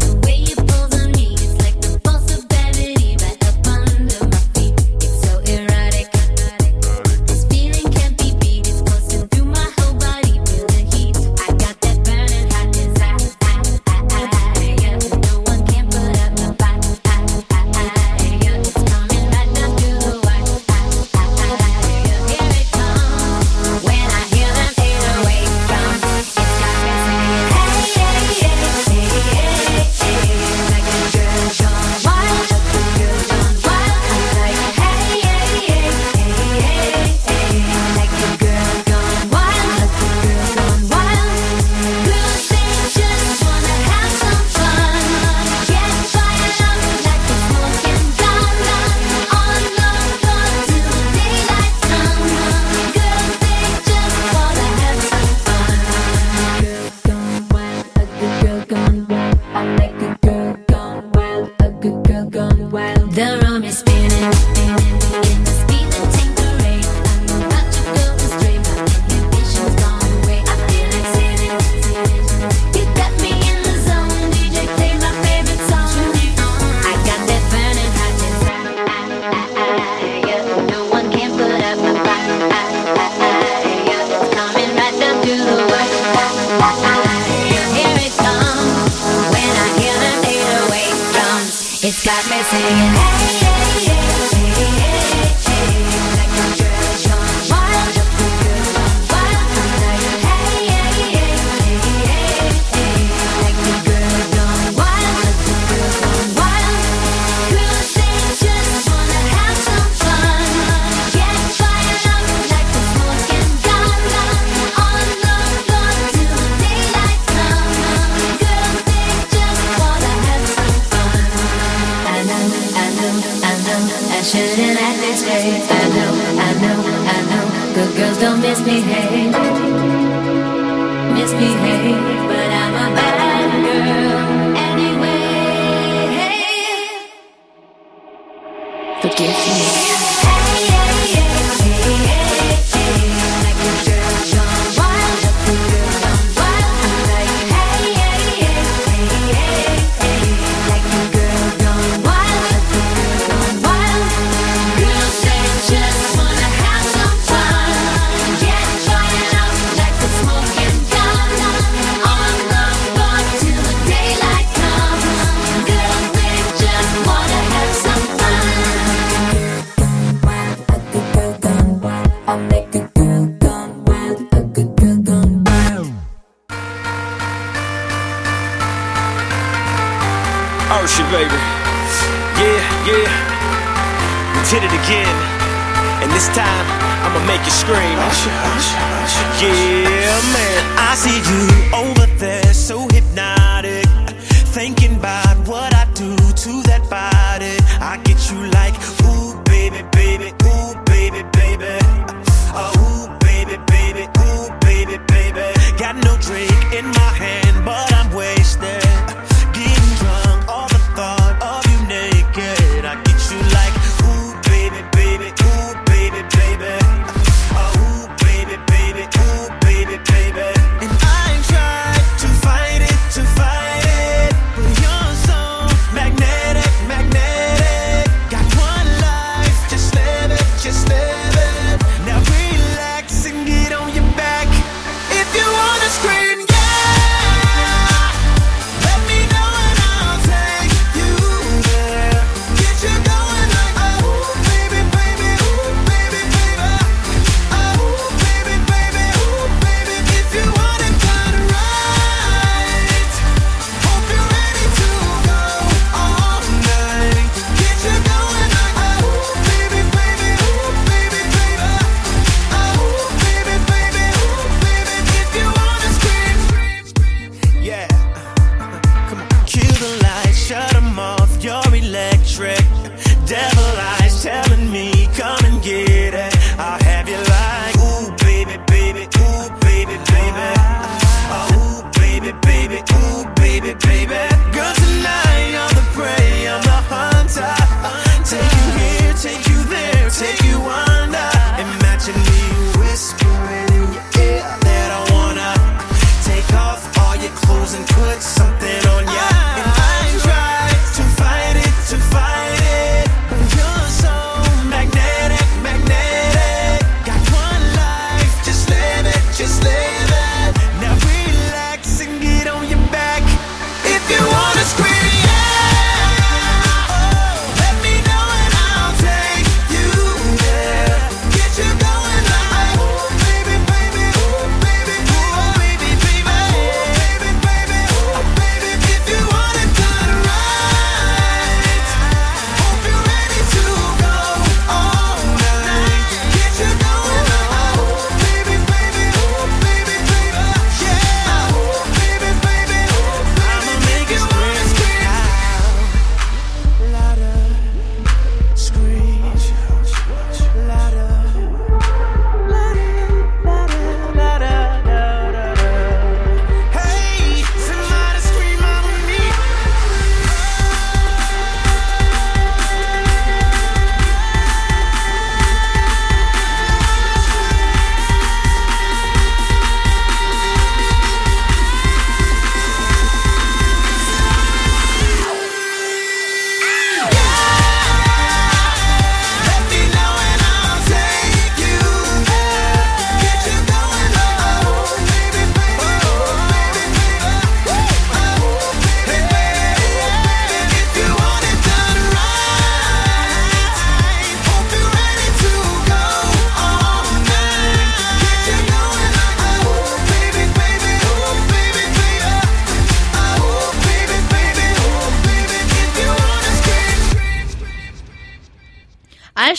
Forgive 139.03 139.27
me. 139.27 140.12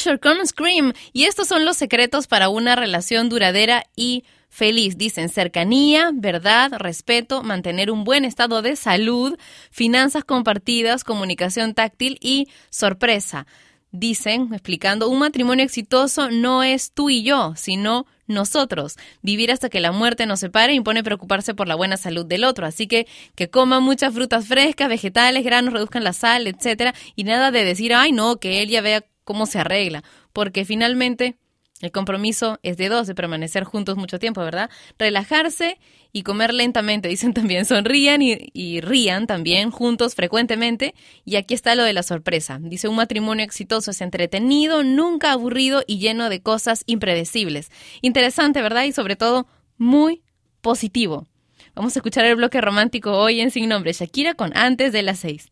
Asher 0.05 0.21
con 0.21 0.47
Scream. 0.47 0.93
Y 1.13 1.25
estos 1.25 1.49
son 1.49 1.65
los 1.65 1.79
secretos 1.79 2.27
para 2.27 2.51
una 2.51 2.77
relación 2.77 3.31
duradera 3.31 3.85
y 3.97 4.25
feliz. 4.51 4.99
Dicen 4.99 5.31
cercanía, 5.31 6.11
verdad, 6.13 6.73
respeto, 6.79 7.43
mantener 7.43 7.91
un 7.91 8.05
buen 8.05 8.27
estado 8.27 8.61
de 8.61 8.77
salud, 8.77 9.39
finanzas 9.71 10.25
compartidas, 10.25 11.05
comunicación 11.05 11.73
táctil 11.73 12.19
y 12.21 12.49
sorpresa. 12.69 13.47
Dicen, 13.93 14.53
explicando, 14.53 15.09
un 15.09 15.21
matrimonio 15.21 15.65
exitoso 15.65 16.31
no 16.31 16.63
es 16.63 16.93
tú 16.93 17.09
y 17.09 17.23
yo, 17.23 17.55
sino 17.57 18.07
nosotros. 18.27 18.97
Vivir 19.23 19.53
hasta 19.53 19.71
que 19.71 19.81
la 19.81 19.93
muerte 19.93 20.27
nos 20.27 20.41
separe 20.41 20.75
impone 20.75 21.03
preocuparse 21.03 21.55
por 21.55 21.67
la 21.69 21.77
buena 21.77 21.97
salud 21.97 22.27
del 22.27 22.45
otro. 22.45 22.67
Así 22.67 22.87
que 22.89 23.07
que 23.37 23.49
coman 23.49 23.83
muchas 23.83 24.13
frutas 24.13 24.47
frescas, 24.47 24.89
vegetales, 24.89 25.45
granos, 25.45 25.73
reduzcan 25.73 26.05
la 26.05 26.13
sal, 26.13 26.47
etcétera, 26.47 26.95
y 27.17 27.25
nada 27.25 27.51
de 27.51 27.65
decir, 27.65 27.95
ay 27.95 28.13
no, 28.13 28.37
que 28.37 28.61
él 28.63 28.69
ya 28.69 28.83
vea 28.83 29.05
cómo 29.25 29.47
se 29.47 29.59
arregla, 29.59 30.05
porque 30.33 30.64
finalmente 30.64 31.37
el 31.81 31.91
compromiso 31.91 32.61
es 32.62 32.77
de 32.77 32.89
dos, 32.89 33.07
de 33.07 33.14
permanecer 33.14 33.64
juntos 33.64 33.97
mucho 33.97 34.18
tiempo, 34.18 34.41
¿verdad? 34.43 34.70
Relajarse 34.99 35.79
y 36.12 36.22
comer 36.22 36.55
lentamente, 36.55 37.09
dicen 37.11 37.35
también. 37.35 37.64
Sonrían 37.64 38.22
y, 38.22 38.81
rían 38.81 39.27
también 39.27 39.70
juntos 39.70 40.14
frecuentemente. 40.14 40.95
Y 41.25 41.37
aquí 41.37 41.53
está 41.53 41.75
lo 41.75 41.83
de 41.83 41.93
la 41.93 42.03
sorpresa. 42.03 42.59
Dice, 42.61 42.89
un 42.89 42.97
matrimonio 42.97 43.45
exitoso 43.45 43.91
es 43.91 44.01
entretenido, 44.01 44.83
nunca 44.83 45.33
aburrido 45.33 45.83
y 45.87 45.99
lleno 45.99 46.31
de 46.31 46.41
cosas 46.41 46.85
impredecibles. 46.87 47.70
Interesante, 48.01 48.62
¿verdad? 48.62 48.85
Y 48.85 48.93
sobre 48.93 49.16
todo, 49.16 49.47
muy 49.77 50.22
positivo. 50.61 51.27
Vamos 51.75 51.97
a 51.97 51.99
escuchar 51.99 52.25
el 52.25 52.37
bloque 52.37 52.61
romántico 52.61 53.12
hoy 53.12 53.41
en 53.41 53.51
Sin 53.51 53.68
Nombre. 53.68 53.93
Shakira 53.93 54.35
con 54.35 54.57
Antes 54.57 54.93
de 54.93 55.03
las 55.03 55.18
seis. 55.18 55.51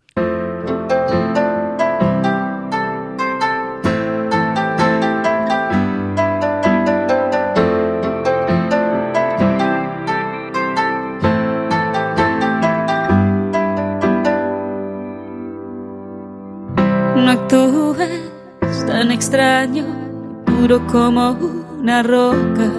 Duro 20.73 20.87
como 20.87 21.37
una 21.81 22.03
roca. 22.03 22.71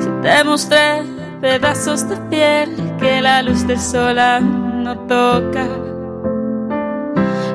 Si 0.00 0.08
te 0.22 0.44
mostré 0.44 1.02
pedazos 1.40 2.08
de 2.08 2.16
piel 2.28 2.70
que 2.98 3.20
la 3.20 3.42
luz 3.42 3.66
del 3.66 3.78
sol 3.78 4.16
no 4.82 4.98
toca. 5.06 5.66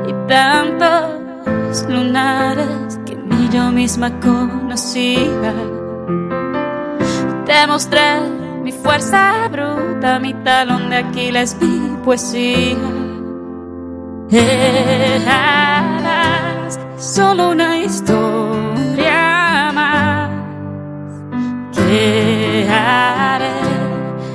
Y 0.07 0.13
tantos 0.27 1.85
lunares 1.89 2.99
que 3.05 3.15
ni 3.15 3.49
yo 3.49 3.71
misma 3.71 4.17
conocía. 4.19 5.53
Te 7.45 7.67
mostré 7.67 8.21
mi 8.63 8.71
fuerza 8.71 9.49
bruta, 9.51 10.19
mi 10.19 10.33
talón 10.35 10.89
de 10.89 10.97
Aquiles, 10.97 11.57
mi 11.59 11.97
poesía. 12.05 12.77
Eras 14.31 15.59
solo 16.97 17.49
una 17.51 17.77
historia 17.79 18.28
¿Qué 21.89 22.67
haré 22.69 23.49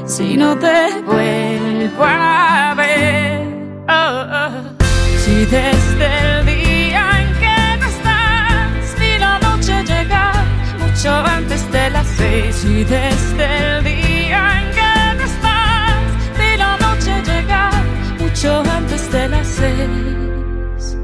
si 0.07 0.37
no 0.37 0.59
te 0.59 1.01
vuelvo 1.07 2.03
a 2.05 2.75
ver? 2.77 3.47
Oh, 3.89 4.25
oh. 4.43 4.85
Si 5.19 5.45
desde 5.45 6.07
el 6.41 6.47
día 6.47 7.05
en 7.21 7.33
que 7.43 7.77
no 7.79 7.87
estás, 7.87 8.99
vi 8.99 9.19
la 9.21 9.39
noche 9.39 9.85
llegar 9.85 10.45
mucho 10.81 11.11
antes 11.15 11.71
de 11.71 11.91
las 11.91 12.09
seis. 12.09 12.57
Si 12.57 12.83
desde 12.83 13.47
el 13.69 13.85
día 13.85 14.43
en 14.61 14.71
que 14.77 14.93
no 15.19 15.23
estás, 15.23 16.03
vi 16.37 16.57
la 16.57 16.77
noche 16.79 17.23
llegar 17.23 17.85
mucho 18.19 18.65
antes 18.79 19.13
de 19.13 19.29
las 19.29 19.47
seis, 19.47 20.97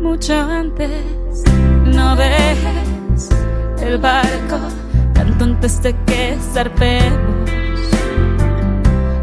mucho 0.00 0.34
antes. 0.34 1.42
No 1.84 2.14
dejes 2.14 3.28
el 3.82 3.98
barco 3.98 4.83
antes 5.44 5.82
de 5.82 5.94
que 6.06 6.38
zarpemos 6.54 7.50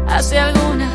hacia 0.06 0.46
alguna 0.46 0.88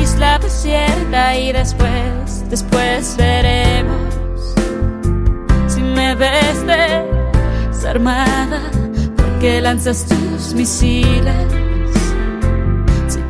isla 0.00 0.38
desierta 0.38 1.36
y 1.36 1.50
después, 1.50 2.48
después 2.48 3.16
veremos 3.18 4.54
si 5.66 5.82
me 5.82 6.14
ves 6.14 6.64
desarmada 7.72 8.60
porque 9.16 9.60
lanzas 9.60 10.06
tus 10.06 10.54
misiles. 10.54 11.34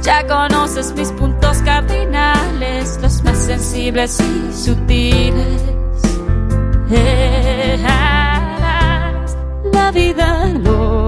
Ya 0.03 0.27
conoces 0.27 0.93
mis 0.95 1.11
puntos 1.13 1.59
cardinales, 1.63 2.99
los 3.01 3.23
más 3.23 3.39
sensibles 3.39 4.19
y 4.21 4.53
sutiles. 4.53 5.63
Eras, 6.91 7.87
la 9.73 9.91
vida 9.91 10.47
lo 10.65 11.00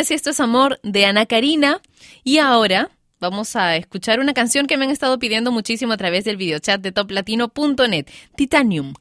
Dime 0.00 0.14
esto 0.14 0.30
es 0.30 0.40
amor 0.40 0.80
de 0.82 1.04
Ana 1.04 1.26
Karina. 1.26 1.82
Y 2.24 2.38
ahora 2.38 2.90
vamos 3.20 3.54
a 3.54 3.76
escuchar 3.76 4.18
una 4.18 4.32
canción 4.32 4.66
que 4.66 4.78
me 4.78 4.86
han 4.86 4.90
estado 4.90 5.18
pidiendo 5.18 5.52
muchísimo 5.52 5.92
a 5.92 5.98
través 5.98 6.24
del 6.24 6.38
videochat 6.38 6.80
de 6.80 6.90
toplatino.net, 6.90 8.06
Titanium. 8.34 8.94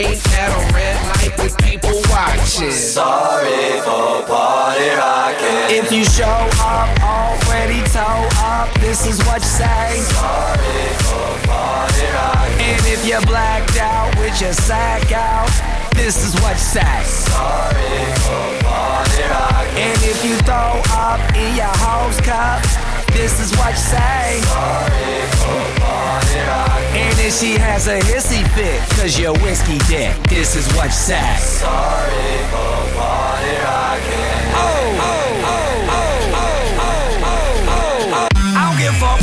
Getting 0.00 0.32
at 0.32 0.48
a 0.48 0.72
red 0.72 0.96
light 1.12 1.36
with 1.36 1.58
people 1.58 2.00
watching. 2.08 2.72
Sorry 2.72 3.80
for 3.84 4.24
party 4.24 4.88
rocking. 4.96 5.76
If 5.76 5.92
you 5.92 6.06
show 6.06 6.24
up 6.24 6.88
already 7.04 7.84
toe 7.92 8.24
up, 8.40 8.72
this 8.80 9.06
is 9.06 9.18
what 9.26 9.42
you 9.42 9.52
say. 9.60 10.00
Sorry 10.00 10.88
for 11.04 11.46
party 11.46 12.06
rocking. 12.16 12.64
And 12.64 12.86
if 12.86 13.04
you're 13.06 13.20
blacked 13.26 13.76
out 13.76 14.16
with 14.16 14.40
your 14.40 14.54
sack 14.54 15.12
out, 15.12 15.52
this 15.92 16.24
is 16.24 16.32
what 16.40 16.54
you 16.54 16.80
say. 16.80 17.02
Sorry 17.04 18.00
for 18.24 18.64
party 18.64 19.22
rocking. 19.28 19.84
And 19.84 19.98
if 20.00 20.24
you 20.24 20.34
throw 20.48 20.80
up 20.96 21.20
in 21.36 21.56
your 21.56 21.76
hose 21.76 22.18
cup, 22.22 22.64
this 23.12 23.40
is 23.40 23.56
what 23.58 23.72
you 23.72 23.76
say. 23.76 24.40
And 26.92 27.18
if 27.20 27.34
she 27.38 27.52
has 27.58 27.86
a 27.86 27.98
hissy 28.00 28.42
fit, 28.54 28.80
cause 28.98 29.18
you're 29.18 29.36
whiskey 29.38 29.78
dick, 29.88 30.16
this 30.28 30.56
is 30.56 30.66
what 30.74 30.86
you 30.86 30.90
say. 30.92 31.36
Sorry 31.38 32.38
for. 32.50 32.70
Oh, 34.52 34.62
oh, 34.62 34.98
oh, 35.00 35.00
oh, 35.00 35.39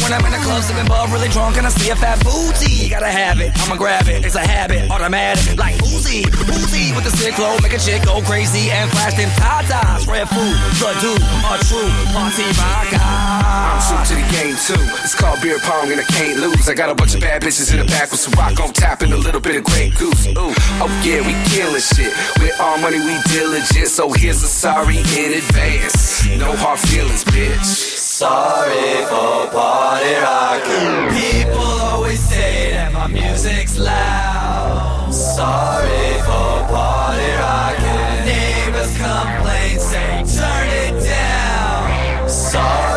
when 0.08 0.20
I'm 0.20 0.26
in 0.26 0.32
the 0.32 0.44
club 0.44 0.64
sipping 0.64 0.88
bub, 0.88 1.12
really 1.12 1.28
drunk, 1.28 1.58
and 1.58 1.68
I 1.68 1.70
see 1.70 1.92
a 1.92 1.96
fat 1.96 2.24
booty. 2.24 2.88
Gotta 2.88 3.12
have 3.12 3.40
it, 3.44 3.52
I'ma 3.60 3.76
grab 3.76 4.08
it. 4.08 4.24
It's 4.24 4.36
a 4.36 4.46
habit, 4.46 4.90
automatic, 4.90 5.60
like 5.60 5.76
Uzi, 5.84 6.24
Uzi 6.24 6.96
with 6.96 7.04
the 7.04 7.12
sick 7.12 7.36
flow, 7.36 7.60
make 7.60 7.76
a 7.76 7.80
chick 7.80 8.04
go 8.08 8.22
crazy 8.24 8.72
and 8.72 8.90
flash 8.92 9.16
them 9.20 9.30
tatas. 9.36 10.08
Red 10.08 10.32
food, 10.32 10.56
the 10.80 10.92
dude, 11.04 11.20
a 11.20 11.56
true 11.68 11.92
party 12.16 12.48
rocker. 12.56 13.04
I'm 13.04 13.80
true 13.84 14.00
to 14.00 14.14
the 14.16 14.28
game 14.32 14.56
too. 14.56 14.80
It's 15.04 15.16
called 15.16 15.42
beer 15.42 15.60
pong 15.60 15.92
and 15.92 16.00
I 16.00 16.08
can't 16.08 16.40
lose. 16.40 16.70
I 16.70 16.74
got 16.74 16.90
a 16.90 16.96
bunch 16.96 17.16
of 17.16 17.22
bad 17.22 17.42
bitches 17.42 17.72
in 17.72 17.80
the 17.80 17.86
back 17.86 18.12
with 18.12 18.20
some 18.20 18.34
rock 18.40 18.60
on 18.64 18.72
tap 18.72 19.02
and 19.02 19.12
a 19.12 19.18
little 19.18 19.42
bit 19.42 19.58
of 19.58 19.64
Grey 19.66 19.90
Goose. 19.92 20.28
Ooh, 20.28 20.56
oh 20.80 20.92
yeah, 21.04 21.20
we 21.20 21.36
killing 21.52 21.84
shit. 21.84 22.16
With 22.40 22.56
all 22.60 22.78
money 22.80 23.00
we 23.00 23.20
diligent, 23.28 23.88
so 23.88 24.12
here's 24.14 24.42
a 24.42 24.48
sorry 24.48 25.04
in 25.20 25.36
advance. 25.36 26.26
No 26.40 26.56
hard 26.56 26.80
feelings, 26.80 27.26
bitch. 27.26 28.07
Sorry 28.18 29.06
for 29.06 29.46
party 29.52 30.16
rocking. 30.16 31.16
People 31.22 31.62
always 31.62 32.20
say 32.20 32.72
that 32.72 32.92
my 32.92 33.06
music's 33.06 33.78
loud. 33.78 35.14
Sorry 35.14 36.14
for 36.26 36.66
party 36.66 37.30
rocking. 37.38 38.26
Neighbors 38.26 38.98
complain, 38.98 39.78
say 39.80 40.24
turn 40.36 40.68
it 40.68 41.04
down. 41.06 42.28
Sorry 42.28 42.97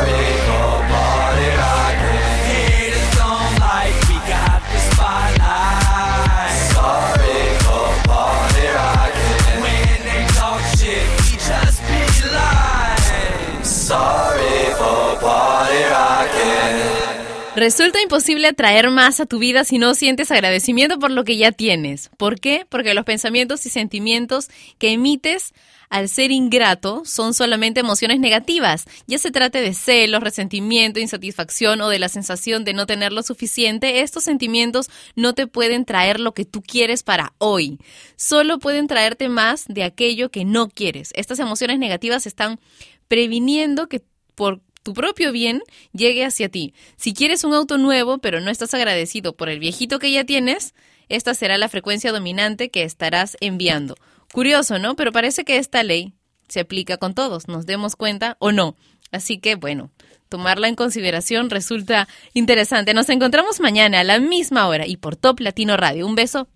Resulta 17.57 18.01
imposible 18.01 18.47
atraer 18.47 18.91
más 18.91 19.19
a 19.19 19.27
tu 19.27 19.41
vida 19.41 19.65
si 19.65 19.79
no 19.79 19.95
sientes 19.95 20.31
agradecimiento 20.31 21.01
por 21.01 21.11
lo 21.11 21.25
que 21.25 21.37
ya 21.37 21.51
tienes. 21.51 22.09
¿Por 22.17 22.39
qué? 22.39 22.65
Porque 22.69 22.95
los 22.95 23.05
pensamientos 23.05 23.67
y 23.67 23.71
sentimientos 23.71 24.49
que 24.79 24.93
emites 24.93 25.53
al 25.89 26.09
ser 26.09 26.31
ingrato 26.31 27.03
son 27.05 27.35
solamente 27.35 27.81
emociones 27.81 28.21
negativas, 28.21 28.85
ya 29.09 29.19
se 29.19 29.33
trate 29.33 29.61
de 29.61 29.75
celos, 29.75 30.23
resentimiento, 30.23 31.01
insatisfacción 31.01 31.81
o 31.81 31.89
de 31.89 31.99
la 31.99 32.09
sensación 32.09 32.65
de 32.65 32.73
no 32.73 32.87
tener 32.87 33.13
lo 33.13 33.25
suficiente, 33.25 34.01
estos 34.01 34.23
sentimientos 34.23 34.89
no 35.17 35.35
te 35.35 35.49
pueden 35.49 35.85
traer 35.85 36.21
lo 36.21 36.33
que 36.33 36.45
tú 36.45 36.63
quieres 36.63 37.03
para 37.03 37.35
hoy, 37.39 37.81
solo 38.15 38.61
pueden 38.61 38.87
traerte 38.87 39.29
más 39.29 39.65
de 39.67 39.83
aquello 39.83 40.31
que 40.31 40.45
no 40.45 40.69
quieres. 40.69 41.11
Estas 41.15 41.41
emociones 41.41 41.81
negativas 41.81 42.25
están 42.25 42.61
previniendo 43.09 43.89
que 43.89 44.05
por 44.37 44.61
tu 44.83 44.95
propio 44.95 45.33
bien 45.33 45.63
llegue 45.93 46.25
hacia 46.25 46.49
ti. 46.49 46.75
Si 46.97 47.15
quieres 47.15 47.45
un 47.45 47.55
auto 47.55 47.79
nuevo, 47.79 48.19
pero 48.19 48.41
no 48.41 48.51
estás 48.51 48.75
agradecido 48.75 49.37
por 49.37 49.49
el 49.49 49.59
viejito 49.59 49.99
que 49.99 50.11
ya 50.11 50.25
tienes, 50.25 50.75
esta 51.09 51.35
será 51.35 51.59
la 51.59 51.69
frecuencia 51.69 52.13
dominante 52.13 52.71
que 52.71 52.85
estarás 52.85 53.37
enviando. 53.41 53.97
Curioso, 54.33 54.79
¿no? 54.79 54.95
Pero 54.97 55.13
parece 55.13 55.45
que 55.45 55.59
esta 55.59 55.83
ley 55.83 56.13
se 56.49 56.61
aplica 56.61 56.97
con 56.97 57.15
todos, 57.15 57.49
nos 57.49 57.67
demos 57.67 57.97
cuenta 57.97 58.37
o 58.39 58.53
no. 58.53 58.77
Así 59.13 59.39
que, 59.39 59.57
bueno, 59.57 59.91
tomarla 60.29 60.69
en 60.69 60.77
consideración 60.77 61.51
resulta 61.51 62.09
interesante. 62.33 62.95
Nos 62.95 63.09
encontramos 63.09 63.61
mañana 63.61 64.01
a 64.01 64.05
la 64.05 64.21
misma 64.21 64.69
hora 64.69 64.87
y 64.87 64.97
por 64.97 65.17
Top 65.17 65.41
Latino 65.41 65.77
Radio. 65.77 66.07
Un 66.07 66.15
beso 66.15 66.49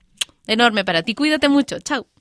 enorme 0.46 0.84
para 0.84 1.02
ti. 1.02 1.14
Cuídate 1.14 1.48
mucho. 1.48 1.80
Chao. 1.80 2.13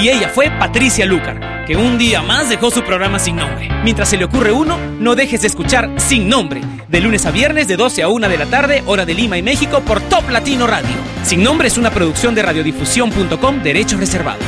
Y 0.00 0.08
ella 0.08 0.28
fue 0.28 0.50
Patricia 0.50 1.06
Lucar, 1.06 1.64
que 1.66 1.76
un 1.76 1.98
día 1.98 2.22
más 2.22 2.48
dejó 2.48 2.70
su 2.70 2.82
programa 2.82 3.18
sin 3.18 3.36
nombre. 3.36 3.68
Mientras 3.84 4.08
se 4.08 4.16
le 4.16 4.24
ocurre 4.24 4.50
uno, 4.50 4.78
no 4.98 5.14
dejes 5.14 5.42
de 5.42 5.48
escuchar 5.48 5.90
Sin 5.98 6.28
Nombre, 6.28 6.62
de 6.88 7.00
lunes 7.00 7.26
a 7.26 7.30
viernes 7.30 7.68
de 7.68 7.76
12 7.76 8.02
a 8.02 8.08
1 8.08 8.28
de 8.28 8.38
la 8.38 8.46
tarde, 8.46 8.82
hora 8.86 9.04
de 9.04 9.14
Lima 9.14 9.36
y 9.36 9.42
México, 9.42 9.80
por 9.80 10.00
Top 10.00 10.28
Latino 10.30 10.66
Radio. 10.66 10.96
Sin 11.24 11.42
Nombre 11.42 11.68
es 11.68 11.76
una 11.76 11.90
producción 11.90 12.34
de 12.34 12.42
radiodifusión.com, 12.42 13.62
derechos 13.62 14.00
reservados. 14.00 14.44